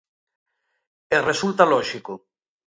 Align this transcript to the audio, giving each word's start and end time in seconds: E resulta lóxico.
E 1.15 1.17
resulta 1.29 1.63
lóxico. 1.73 2.13